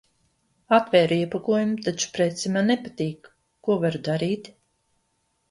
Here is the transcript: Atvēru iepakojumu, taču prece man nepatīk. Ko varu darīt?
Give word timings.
Atvēru 0.77 1.17
iepakojumu, 1.25 1.77
taču 1.89 2.09
prece 2.15 2.53
man 2.57 2.69
nepatīk. 2.73 3.31
Ko 3.69 3.79
varu 3.85 4.03
darīt? 4.11 4.53